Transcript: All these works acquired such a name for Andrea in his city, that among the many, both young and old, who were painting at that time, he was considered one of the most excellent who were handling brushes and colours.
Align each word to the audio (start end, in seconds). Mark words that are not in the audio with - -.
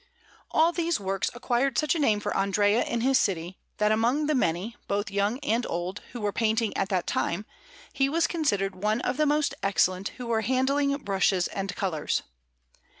All 0.49 0.71
these 0.71 0.99
works 0.99 1.29
acquired 1.35 1.77
such 1.77 1.93
a 1.93 1.99
name 1.99 2.19
for 2.19 2.35
Andrea 2.35 2.83
in 2.83 3.01
his 3.01 3.19
city, 3.19 3.59
that 3.77 3.91
among 3.91 4.25
the 4.25 4.33
many, 4.33 4.75
both 4.87 5.11
young 5.11 5.37
and 5.41 5.63
old, 5.69 6.01
who 6.11 6.21
were 6.21 6.31
painting 6.33 6.75
at 6.75 6.89
that 6.89 7.05
time, 7.05 7.45
he 7.93 8.09
was 8.09 8.25
considered 8.25 8.73
one 8.73 9.01
of 9.01 9.17
the 9.17 9.27
most 9.27 9.53
excellent 9.61 10.07
who 10.17 10.25
were 10.25 10.41
handling 10.41 10.97
brushes 10.97 11.47
and 11.49 11.75
colours. 11.75 12.23